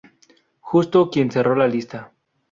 Justo, 0.61 1.11
quien 1.11 1.29
cerró 1.29 1.53
la 1.53 1.67
lista. 1.67 2.11